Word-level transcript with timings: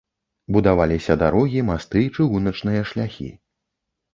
Будаваліся 0.55 1.17
дарогі, 1.23 1.59
масты, 1.69 2.01
чыгуначныя 2.17 2.81
шляхі. 2.93 3.29